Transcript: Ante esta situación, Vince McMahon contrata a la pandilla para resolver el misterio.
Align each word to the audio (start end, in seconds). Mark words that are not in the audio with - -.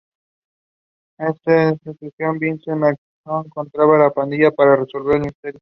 Ante 1.19 1.69
esta 1.73 1.91
situación, 1.91 2.39
Vince 2.39 2.71
McMahon 2.73 3.47
contrata 3.49 3.93
a 3.97 3.99
la 3.99 4.09
pandilla 4.09 4.49
para 4.49 4.75
resolver 4.75 5.17
el 5.17 5.21
misterio. 5.25 5.49